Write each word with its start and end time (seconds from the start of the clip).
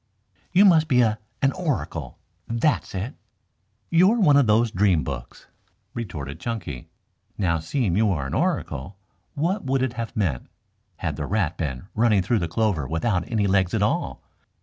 "You 0.51 0.65
must 0.65 0.87
be 0.87 1.01
a 1.01 1.19
an 1.43 1.51
oracle. 1.51 2.17
That's 2.47 2.95
it. 2.95 3.13
You're 3.91 4.19
one 4.19 4.35
of 4.35 4.47
those 4.47 4.71
dream 4.71 5.03
books," 5.03 5.45
retorted 5.93 6.39
Chunky. 6.39 6.87
"Now 7.37 7.59
seeing 7.59 7.95
you 7.95 8.09
are 8.11 8.25
an 8.25 8.33
oracle, 8.33 8.97
what 9.35 9.63
would 9.63 9.83
it 9.83 9.93
have 9.93 10.17
meant 10.17 10.49
had 10.95 11.17
the 11.17 11.27
rat 11.27 11.55
been 11.55 11.83
running 11.93 12.23
through 12.23 12.39
the 12.39 12.47
clover 12.47 12.87
without 12.87 13.31
any 13.31 13.45
legs 13.45 13.75
at 13.75 13.83
all? 13.83 14.23